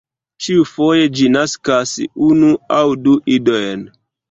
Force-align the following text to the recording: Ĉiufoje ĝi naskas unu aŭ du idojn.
Ĉiufoje 0.45 1.03
ĝi 1.19 1.27
naskas 1.35 1.93
unu 2.31 2.51
aŭ 2.81 2.83
du 3.05 3.17
idojn. 3.39 3.89